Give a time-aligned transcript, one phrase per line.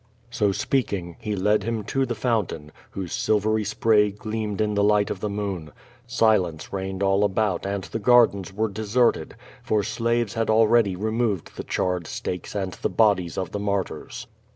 [0.01, 4.83] ^' So speaking, he led him to the fountain, whose silvery spray gleamed in the
[4.83, 5.69] light of the moon.
[6.07, 11.63] Silence reigned all about and the gardens were deserted, for slaves had already removed the
[11.63, 14.25] charred stakes and the bodies of the martyrs.